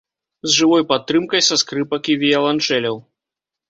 З 0.47 0.49
жывой 0.59 0.83
падтрымкай 0.93 1.45
са 1.51 1.61
скрыпак 1.65 2.03
і 2.17 2.19
віяланчэляў. 2.27 2.95